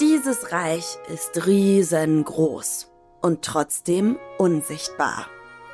[0.00, 5.26] dieses Reich ist riesengroß und trotzdem unsichtbar.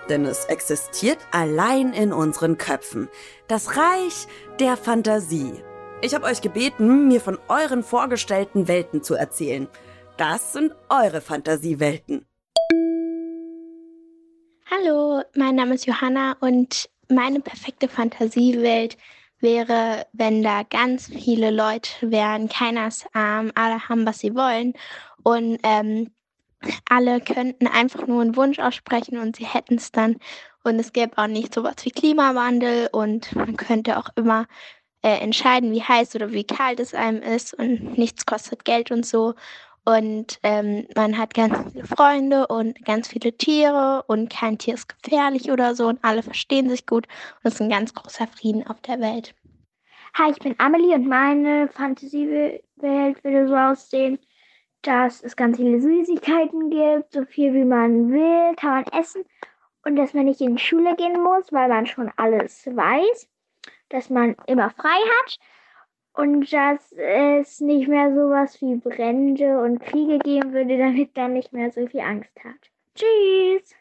[0.09, 3.09] Denn es existiert allein in unseren Köpfen.
[3.49, 4.27] Das Reich
[4.61, 5.53] der Fantasie.
[6.03, 9.69] Ich habe euch gebeten, mir von euren vorgestellten Welten zu erzählen.
[10.17, 12.27] Das sind eure Fantasiewelten.
[14.71, 18.97] Hallo, mein Name ist Johanna und meine perfekte Fantasiewelt
[19.45, 24.73] wäre, wenn da ganz viele Leute wären, keiner ist arm, alle haben, was sie wollen.
[25.23, 26.11] Und ähm,
[26.89, 30.17] alle könnten einfach nur einen Wunsch aussprechen und sie hätten es dann.
[30.65, 34.47] Und es gäbe auch nicht sowas wie Klimawandel und man könnte auch immer
[35.03, 39.05] äh, entscheiden, wie heiß oder wie kalt es einem ist und nichts kostet Geld und
[39.05, 39.35] so
[39.85, 44.89] und ähm, man hat ganz viele Freunde und ganz viele Tiere und kein Tier ist
[44.89, 47.07] gefährlich oder so und alle verstehen sich gut.
[47.07, 49.35] Und es ist ein ganz großer Frieden auf der Welt.
[50.15, 54.19] Hi, ich bin Amelie und meine Fantasiewelt würde so aussehen,
[54.83, 59.25] dass es ganz viele Süßigkeiten gibt, so viel wie man will, kann man essen.
[59.85, 63.29] Und dass man nicht in die Schule gehen muss, weil man schon alles weiß,
[63.91, 65.39] dass man immer frei hat
[66.15, 71.53] und dass es nicht mehr sowas wie Brände und Kriege geben würde, damit man nicht
[71.53, 72.71] mehr so viel Angst hat.
[72.95, 73.75] Tschüss!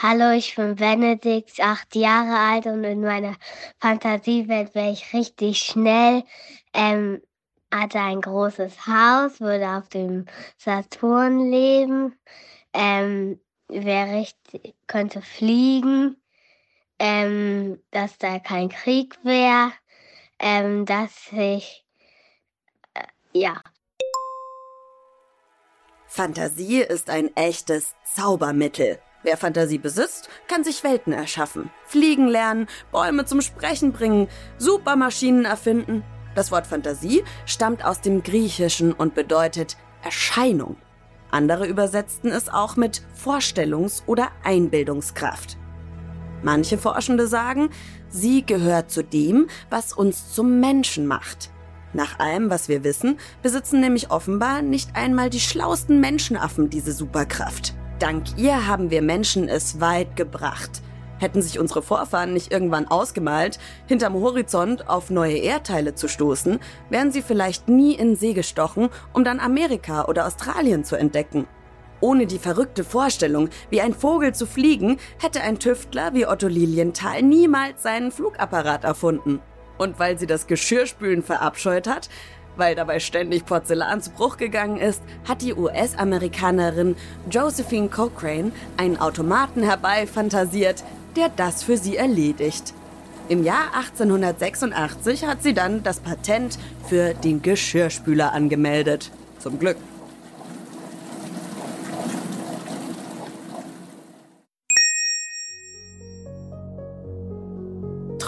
[0.00, 3.34] Hallo, ich bin Benedikt, acht Jahre alt und in meiner
[3.80, 6.24] Fantasiewelt wäre ich richtig schnell.
[6.72, 7.22] Ähm,
[7.72, 12.16] hatte ein großes Haus, würde auf dem Saturn leben,
[12.72, 16.16] ähm, wäre richtig, könnte fliegen,
[16.98, 19.72] ähm, dass da kein Krieg wäre
[20.38, 21.84] ähm, dass ich,
[22.94, 23.60] äh, ja.
[26.06, 28.98] Fantasie ist ein echtes Zaubermittel.
[29.22, 34.28] Wer Fantasie besitzt, kann sich Welten erschaffen, fliegen lernen, Bäume zum Sprechen bringen,
[34.58, 36.04] Supermaschinen erfinden.
[36.34, 40.76] Das Wort Fantasie stammt aus dem Griechischen und bedeutet Erscheinung.
[41.30, 45.58] Andere übersetzten es auch mit Vorstellungs- oder Einbildungskraft.
[46.42, 47.70] Manche Forschende sagen,
[48.08, 51.50] sie gehört zu dem, was uns zum Menschen macht.
[51.92, 57.74] Nach allem, was wir wissen, besitzen nämlich offenbar nicht einmal die schlausten Menschenaffen diese Superkraft.
[57.98, 60.82] Dank ihr haben wir Menschen es weit gebracht.
[61.18, 66.60] Hätten sich unsere Vorfahren nicht irgendwann ausgemalt, hinterm Horizont auf neue Erdteile zu stoßen,
[66.90, 71.48] wären sie vielleicht nie in See gestochen, um dann Amerika oder Australien zu entdecken.
[72.00, 77.22] Ohne die verrückte Vorstellung, wie ein Vogel zu fliegen, hätte ein Tüftler wie Otto Lilienthal
[77.22, 79.40] niemals seinen Flugapparat erfunden.
[79.78, 82.08] Und weil sie das Geschirrspülen verabscheut hat,
[82.56, 86.96] weil dabei ständig Porzellan zu Bruch gegangen ist, hat die US-Amerikanerin
[87.30, 90.82] Josephine Cochrane einen Automaten herbeifantasiert,
[91.16, 92.74] der das für sie erledigt.
[93.28, 99.10] Im Jahr 1886 hat sie dann das Patent für den Geschirrspüler angemeldet.
[99.38, 99.76] Zum Glück.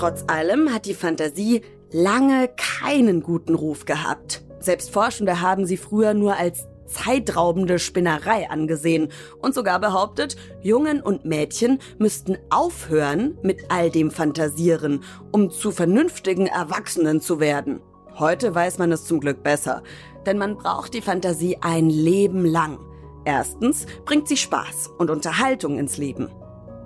[0.00, 1.60] Trotz allem hat die Fantasie
[1.92, 4.42] lange keinen guten Ruf gehabt.
[4.58, 9.12] Selbst Forschende haben sie früher nur als zeitraubende Spinnerei angesehen
[9.42, 16.46] und sogar behauptet, Jungen und Mädchen müssten aufhören mit all dem Fantasieren, um zu vernünftigen
[16.46, 17.82] Erwachsenen zu werden.
[18.18, 19.82] Heute weiß man es zum Glück besser,
[20.24, 22.78] denn man braucht die Fantasie ein Leben lang.
[23.26, 26.30] Erstens bringt sie Spaß und Unterhaltung ins Leben.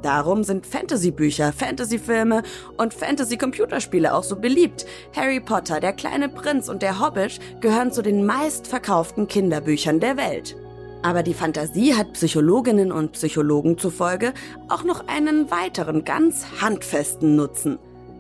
[0.04, 2.42] Darum sind Fantasy-Bücher, Fantasy-Filme
[2.76, 4.84] und Fantasy-Computerspiele auch so beliebt.
[5.16, 10.56] Harry Potter, der kleine Prinz und der Hobbit gehören zu den meistverkauften Kinderbüchern der Welt.
[11.02, 14.34] Aber die Fantasie hat Psychologinnen und Psychologen zufolge
[14.68, 17.78] auch noch einen weiteren, ganz handfesten Nutzen.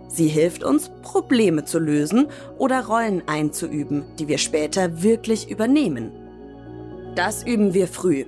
[0.08, 6.12] Sie hilft uns, Probleme zu lösen oder Rollen einzuüben, die wir später wirklich übernehmen.
[7.14, 8.24] Das üben wir früh.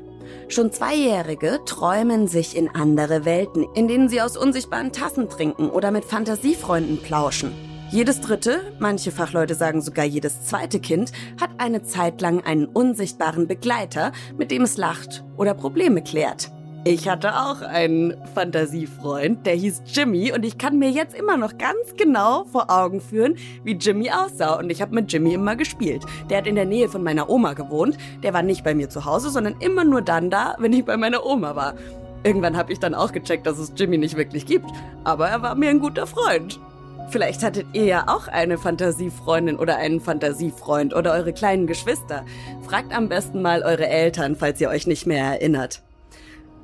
[0.48, 5.90] Schon Zweijährige träumen sich in andere Welten, in denen sie aus unsichtbaren Tassen trinken oder
[5.90, 7.52] mit Fantasiefreunden plauschen.
[7.90, 13.46] Jedes dritte, manche Fachleute sagen sogar jedes zweite Kind, hat eine Zeit lang einen unsichtbaren
[13.46, 16.50] Begleiter, mit dem es lacht oder Probleme klärt.
[16.88, 21.58] Ich hatte auch einen Fantasiefreund, der hieß Jimmy und ich kann mir jetzt immer noch
[21.58, 23.34] ganz genau vor Augen führen,
[23.64, 26.04] wie Jimmy aussah und ich habe mit Jimmy immer gespielt.
[26.30, 29.04] Der hat in der Nähe von meiner Oma gewohnt, der war nicht bei mir zu
[29.04, 31.74] Hause, sondern immer nur dann da, wenn ich bei meiner Oma war.
[32.22, 34.70] Irgendwann habe ich dann auch gecheckt, dass es Jimmy nicht wirklich gibt,
[35.02, 36.60] aber er war mir ein guter Freund.
[37.08, 42.24] Vielleicht hattet ihr ja auch eine Fantasiefreundin oder einen Fantasiefreund oder eure kleinen Geschwister.
[42.62, 45.82] Fragt am besten mal eure Eltern, falls ihr euch nicht mehr erinnert.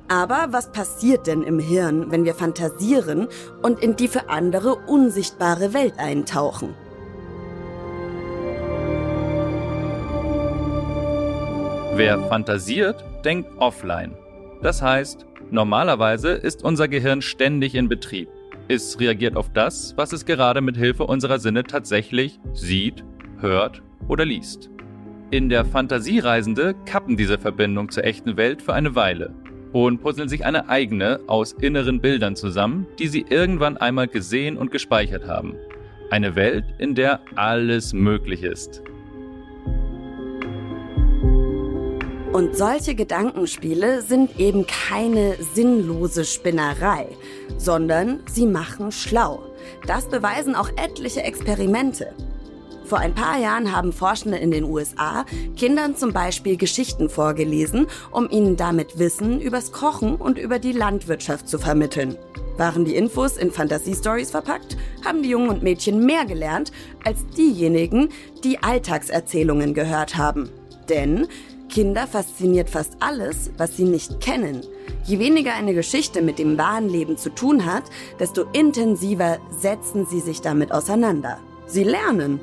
[0.07, 3.27] Aber was passiert denn im Hirn, wenn wir fantasieren
[3.61, 6.75] und in die für andere unsichtbare Welt eintauchen?
[11.95, 14.15] Wer fantasiert, denkt offline.
[14.61, 18.29] Das heißt, normalerweise ist unser Gehirn ständig in Betrieb.
[18.67, 23.03] Es reagiert auf das, was es gerade mit Hilfe unserer Sinne tatsächlich sieht,
[23.39, 24.69] hört oder liest.
[25.31, 29.33] In der Fantasiereisende kappen diese Verbindung zur echten Welt für eine Weile
[29.73, 34.71] und puzzeln sich eine eigene aus inneren Bildern zusammen, die sie irgendwann einmal gesehen und
[34.71, 35.55] gespeichert haben.
[36.09, 38.83] Eine Welt, in der alles möglich ist.
[42.33, 47.07] Und solche Gedankenspiele sind eben keine sinnlose Spinnerei,
[47.57, 49.43] sondern sie machen schlau.
[49.85, 52.07] Das beweisen auch etliche Experimente.
[52.85, 55.25] Vor ein paar Jahren haben Forschende in den USA
[55.55, 61.47] Kindern zum Beispiel Geschichten vorgelesen, um ihnen damit Wissen übers Kochen und über die Landwirtschaft
[61.47, 62.17] zu vermitteln.
[62.57, 66.71] Waren die Infos in Fantasiestories verpackt, haben die Jungen und Mädchen mehr gelernt
[67.03, 68.09] als diejenigen,
[68.43, 70.49] die Alltagserzählungen gehört haben.
[70.89, 71.27] Denn
[71.69, 74.61] Kinder fasziniert fast alles, was sie nicht kennen.
[75.05, 77.85] Je weniger eine Geschichte mit dem wahren Leben zu tun hat,
[78.19, 81.39] desto intensiver setzen sie sich damit auseinander.
[81.65, 82.39] Sie lernen.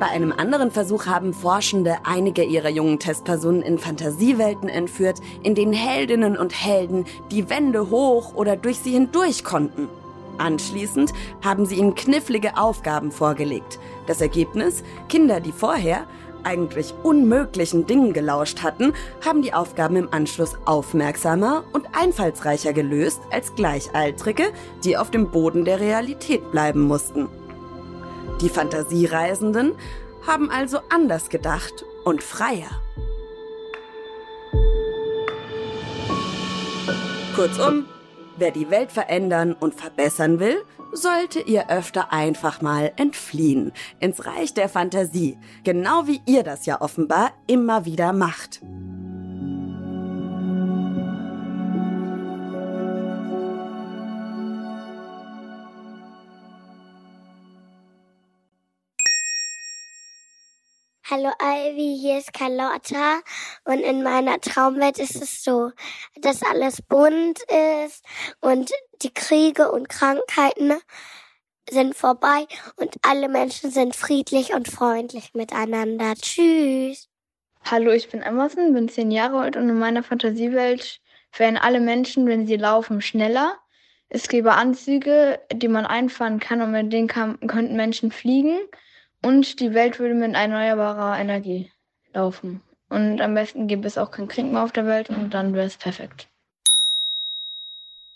[0.00, 5.72] Bei einem anderen Versuch haben Forschende einige ihrer jungen Testpersonen in Fantasiewelten entführt, in denen
[5.72, 9.88] Heldinnen und Helden die Wände hoch oder durch sie hindurch konnten.
[10.38, 11.12] Anschließend
[11.44, 13.78] haben sie ihnen knifflige Aufgaben vorgelegt.
[14.08, 14.82] Das Ergebnis?
[15.08, 16.06] Kinder, die vorher
[16.42, 18.92] eigentlich unmöglichen Dingen gelauscht hatten,
[19.24, 24.52] haben die Aufgaben im Anschluss aufmerksamer und einfallsreicher gelöst als Gleichaltrige,
[24.84, 27.28] die auf dem Boden der Realität bleiben mussten.
[28.44, 29.72] Die Fantasiereisenden
[30.26, 32.68] haben also anders gedacht und freier.
[37.34, 37.86] Kurzum,
[38.36, 40.62] wer die Welt verändern und verbessern will,
[40.92, 46.82] sollte ihr öfter einfach mal entfliehen ins Reich der Fantasie, genau wie ihr das ja
[46.82, 48.60] offenbar immer wieder macht.
[61.16, 63.20] Hallo Ivy, hier ist Carlotta
[63.66, 65.70] und in meiner Traumwelt ist es so,
[66.20, 67.38] dass alles bunt
[67.86, 68.04] ist
[68.40, 70.72] und die Kriege und Krankheiten
[71.70, 76.14] sind vorbei und alle Menschen sind friedlich und freundlich miteinander.
[76.16, 77.08] Tschüss.
[77.64, 81.00] Hallo, ich bin Emerson, bin zehn Jahre alt und in meiner Fantasiewelt
[81.36, 83.56] werden alle Menschen, wenn sie laufen, schneller.
[84.08, 88.58] Es gäbe Anzüge, die man einfahren kann und mit denen kann, könnten Menschen fliegen.
[89.24, 91.70] Und die Welt würde mit erneuerbarer Energie
[92.12, 92.60] laufen.
[92.90, 95.66] Und am besten gäbe es auch keinen Krieg mehr auf der Welt und dann wäre
[95.66, 96.28] es perfekt.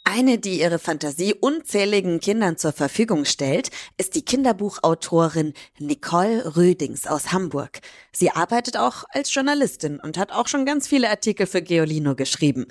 [0.04, 7.32] Eine, die ihre Fantasie unzähligen Kindern zur Verfügung stellt, ist die Kinderbuchautorin Nicole Rödings aus
[7.32, 7.80] Hamburg.
[8.12, 12.66] Sie arbeitet auch als Journalistin und hat auch schon ganz viele Artikel für Geolino geschrieben.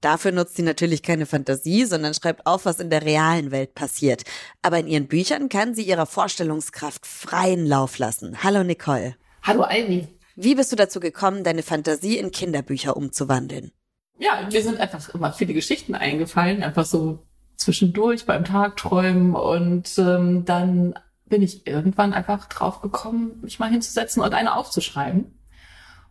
[0.00, 4.22] Dafür nutzt sie natürlich keine Fantasie, sondern schreibt auf, was in der realen Welt passiert.
[4.62, 8.42] Aber in ihren Büchern kann sie ihrer Vorstellungskraft freien Lauf lassen.
[8.42, 9.16] Hallo Nicole.
[9.42, 10.08] Hallo Ivy.
[10.36, 13.72] Wie bist du dazu gekommen, deine Fantasie in Kinderbücher umzuwandeln?
[14.18, 17.26] Ja, mir sind einfach immer viele Geschichten eingefallen, einfach so
[17.56, 20.94] zwischendurch beim Tagträumen und ähm, dann
[21.26, 25.39] bin ich irgendwann einfach drauf gekommen, mich mal hinzusetzen und eine aufzuschreiben.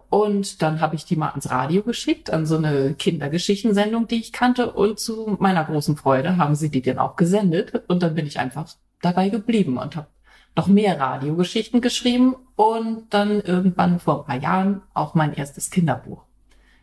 [0.10, 4.34] Und dann habe ich die mal ans Radio geschickt, an so eine Kindergeschichtensendung, die ich
[4.34, 4.72] kannte.
[4.72, 7.84] Und zu meiner großen Freude haben sie die dann auch gesendet.
[7.88, 8.68] Und dann bin ich einfach
[9.02, 10.08] dabei geblieben und habe
[10.56, 16.24] noch mehr Radiogeschichten geschrieben und dann irgendwann vor ein paar Jahren auch mein erstes Kinderbuch.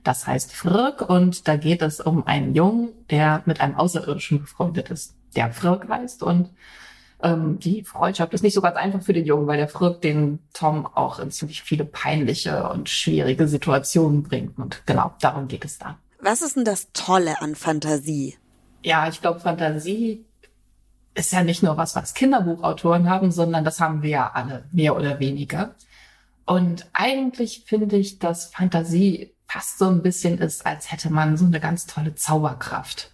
[0.02, 4.88] Das heißt Fröck und da geht es um einen Jungen, der mit einem Außerirdischen befreundet
[4.90, 6.50] ist, der Fröck heißt und
[7.23, 10.40] ähm, die Freundschaft ist nicht so ganz einfach für den Jungen, weil der Frick den
[10.52, 14.58] Tom auch in ziemlich viele peinliche und schwierige Situationen bringt.
[14.58, 15.99] Und genau, darum geht es da.
[16.20, 18.37] Was ist denn das Tolle an Fantasie?
[18.82, 20.25] Ja, ich glaube, Fantasie
[21.14, 24.94] ist ja nicht nur was, was Kinderbuchautoren haben, sondern das haben wir ja alle, mehr
[24.94, 25.75] oder weniger.
[26.44, 31.46] Und eigentlich finde ich, dass Fantasie fast so ein bisschen ist, als hätte man so
[31.46, 33.12] eine ganz tolle Zauberkraft.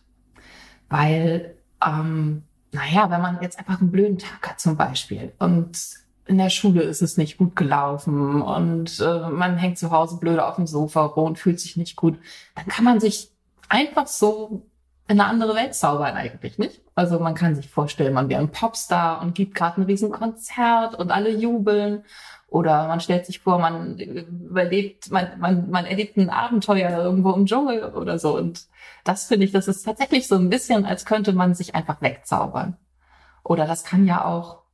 [0.88, 1.54] Weil,
[1.84, 2.42] ähm,
[2.72, 5.78] naja, wenn man jetzt einfach einen blöden Tag hat zum Beispiel und
[6.26, 10.46] in der Schule ist es nicht gut gelaufen und äh, man hängt zu Hause blöde
[10.46, 12.18] auf dem Sofa rum und fühlt sich nicht gut,
[12.54, 13.30] dann kann man sich
[13.68, 14.62] einfach so
[15.08, 16.80] in eine andere Welt zaubern eigentlich, nicht?
[16.94, 20.94] Also man kann sich vorstellen, man wäre ein Popstar und gibt gerade ein riesen Konzert
[20.94, 22.04] und alle jubeln.
[22.52, 27.46] Oder man stellt sich vor, man überlebt, man, man, man erlebt ein Abenteuer irgendwo im
[27.46, 28.36] Dschungel oder so.
[28.36, 28.66] Und
[29.04, 32.76] das finde ich, das ist tatsächlich so ein bisschen, als könnte man sich einfach wegzaubern.
[33.42, 34.64] Oder das kann ja auch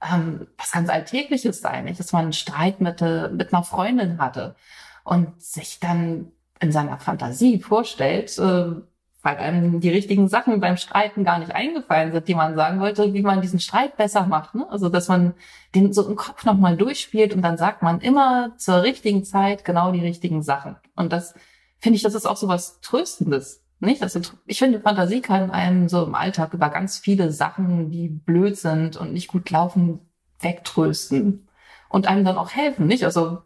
[0.00, 2.00] ähm, was ganz Alltägliches sein, nicht?
[2.00, 4.56] dass man einen Streit mit, äh, mit einer Freundin hatte
[5.04, 8.80] und sich dann in seiner Fantasie vorstellt, äh,
[9.26, 13.12] weil einem die richtigen Sachen beim Streiten gar nicht eingefallen sind, die man sagen wollte,
[13.12, 14.54] wie man diesen Streit besser macht.
[14.54, 14.64] Ne?
[14.70, 15.34] Also dass man
[15.74, 19.90] den so im Kopf nochmal durchspielt und dann sagt man immer zur richtigen Zeit genau
[19.90, 20.76] die richtigen Sachen.
[20.94, 21.34] Und das
[21.80, 23.64] finde ich, das ist auch so was Tröstendes.
[23.80, 24.00] Nicht?
[24.00, 28.56] Also, ich finde, Fantasie kann einem so im Alltag über ganz viele Sachen, die blöd
[28.56, 29.98] sind und nicht gut laufen,
[30.38, 31.48] wegtrösten
[31.88, 32.86] und einem dann auch helfen.
[32.86, 33.04] Nicht?
[33.04, 33.38] Also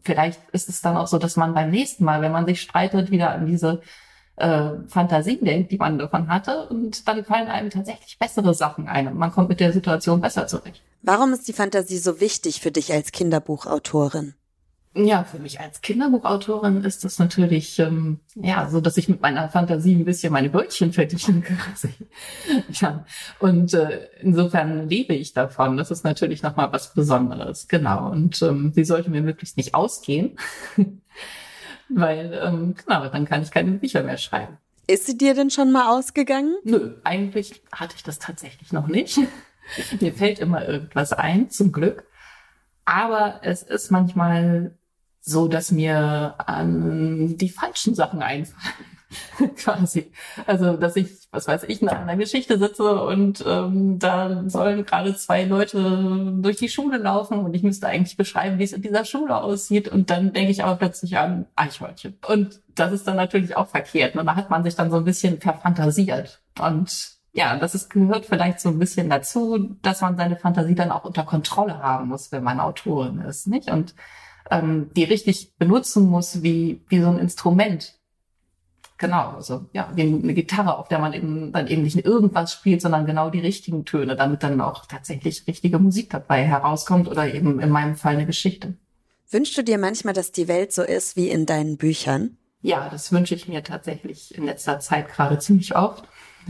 [0.00, 3.10] vielleicht ist es dann auch so, dass man beim nächsten Mal, wenn man sich streitet,
[3.10, 3.82] wieder an diese
[4.38, 6.68] äh, Fantasien denkt, die man davon hatte.
[6.68, 10.46] Und dann fallen einem tatsächlich bessere Sachen ein und man kommt mit der Situation besser
[10.46, 10.82] zurecht.
[11.02, 14.34] Warum ist die Fantasie so wichtig für dich als Kinderbuchautorin?
[14.94, 19.48] Ja, für mich als Kinderbuchautorin ist das natürlich ähm, ja so, dass ich mit meiner
[19.48, 21.58] Fantasie ein bisschen meine Brötchen verdienen kann.
[22.72, 23.04] ja.
[23.38, 25.76] Und äh, insofern lebe ich davon.
[25.76, 27.68] Das ist natürlich nochmal was Besonderes.
[27.68, 28.10] Genau.
[28.10, 30.36] Und ähm, sie sollte mir möglichst nicht ausgehen.
[31.88, 34.58] weil ähm, genau, dann kann ich keine Bücher mehr schreiben.
[34.86, 36.56] Ist sie dir denn schon mal ausgegangen?
[36.64, 39.18] Nö, eigentlich hatte ich das tatsächlich noch nicht.
[40.00, 42.04] Mir fällt immer irgendwas ein, zum Glück.
[42.86, 44.78] Aber es ist manchmal
[45.20, 48.74] so, dass mir an die falschen Sachen einfallen.
[49.56, 50.12] quasi.
[50.46, 55.14] Also, dass ich, was weiß ich, nach einer Geschichte sitze und ähm, da sollen gerade
[55.16, 59.04] zwei Leute durch die Schule laufen und ich müsste eigentlich beschreiben, wie es in dieser
[59.04, 62.18] Schule aussieht und dann denke ich aber plötzlich an Eichhörnchen.
[62.26, 64.14] Und das ist dann natürlich auch verkehrt.
[64.16, 66.40] Und da hat man sich dann so ein bisschen verfantasiert.
[66.60, 70.90] Und ja, das ist, gehört vielleicht so ein bisschen dazu, dass man seine Fantasie dann
[70.90, 73.70] auch unter Kontrolle haben muss, wenn man Autorin ist, nicht?
[73.70, 73.94] Und
[74.50, 77.97] ähm, die richtig benutzen muss wie, wie so ein Instrument
[78.98, 82.82] Genau, also ja, wie eine Gitarre, auf der man eben dann eben nicht irgendwas spielt,
[82.82, 87.60] sondern genau die richtigen Töne, damit dann auch tatsächlich richtige Musik dabei herauskommt oder eben
[87.60, 88.74] in meinem Fall eine Geschichte.
[89.30, 92.38] Wünschst du dir manchmal, dass die Welt so ist wie in deinen Büchern?
[92.60, 96.04] Ja, das wünsche ich mir tatsächlich in letzter Zeit gerade ziemlich oft.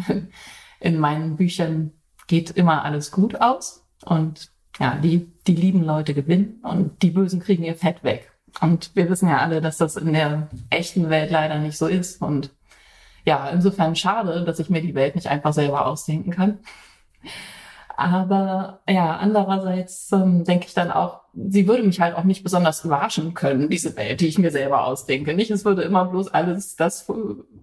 [0.80, 1.90] In meinen Büchern
[2.28, 7.40] geht immer alles gut aus und ja, die, die lieben Leute gewinnen und die Bösen
[7.40, 8.27] kriegen ihr Fett weg.
[8.60, 12.20] Und wir wissen ja alle, dass das in der echten Welt leider nicht so ist.
[12.22, 12.50] Und
[13.24, 16.58] ja, insofern schade, dass ich mir die Welt nicht einfach selber ausdenken kann.
[17.98, 22.84] Aber ja, andererseits ähm, denke ich dann auch, sie würde mich halt auch nicht besonders
[22.84, 25.34] überraschen können, diese Welt, die ich mir selber ausdenke.
[25.34, 27.10] Nicht, es würde immer bloß alles das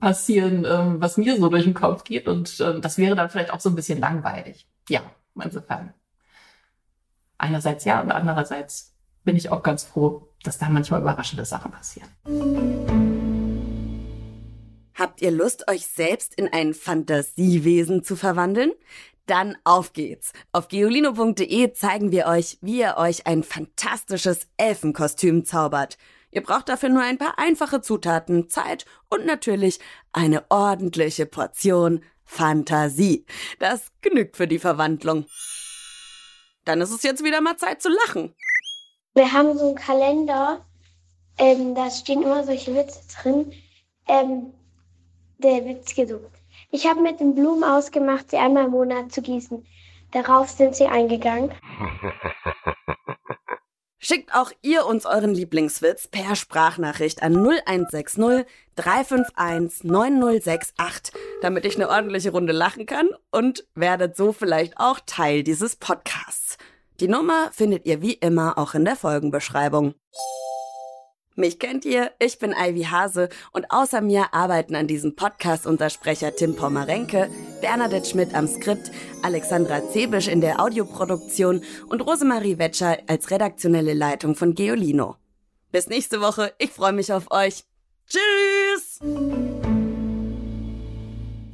[0.01, 2.27] passieren, ähm, was mir so durch den Kopf geht.
[2.27, 4.68] Und ähm, das wäre dann vielleicht auch so ein bisschen langweilig.
[4.89, 5.04] Ja,
[5.42, 5.94] insofern.
[7.38, 8.95] Einerseits ja und andererseits
[9.25, 12.10] bin ich auch ganz froh, dass da manchmal überraschende Sachen passieren.
[14.94, 18.72] Habt ihr Lust, euch selbst in ein Fantasiewesen zu verwandeln?
[19.25, 20.32] Dann auf geht's.
[20.51, 25.98] Auf geolino.de zeigen wir euch, wie ihr euch ein fantastisches Elfenkostüm zaubert.
[26.32, 29.79] Ihr braucht dafür nur ein paar einfache Zutaten, Zeit und natürlich
[30.13, 33.25] eine ordentliche Portion Fantasie.
[33.60, 35.25] Das genügt für die Verwandlung.
[36.65, 38.36] Dann ist es jetzt wieder mal Zeit zu lachen.
[39.15, 40.60] Wir haben so einen Kalender,
[41.38, 43.53] ähm, da stehen immer solche Witze drin.
[44.10, 44.53] Ähm,
[45.38, 46.19] der Witz geht so.
[46.69, 49.65] Ich habe mit den Blumen ausgemacht, sie einmal im Monat zu gießen.
[50.12, 51.53] Darauf sind sie eingegangen.
[54.00, 58.45] Schickt auch ihr uns euren Lieblingswitz per Sprachnachricht an 0160
[58.75, 65.41] 351 9068, damit ich eine ordentliche Runde lachen kann und werdet so vielleicht auch Teil
[65.41, 66.45] dieses Podcasts.
[67.00, 69.96] Die Nummer findet ihr wie immer auch in der Folgenbeschreibung.
[71.38, 75.90] Mich kennt ihr, ich bin Ivy Hase und außer mir arbeiten an diesem Podcast unser
[75.90, 78.90] Sprecher Tim Pommerenke, Bernadette Schmidt am Skript,
[79.22, 85.18] Alexandra Zebisch in der Audioproduktion und Rosemarie Wetscher als redaktionelle Leitung von Geolino.
[85.74, 87.66] Bis nächste Woche, ich freue mich auf euch.
[88.08, 89.02] Tschüss!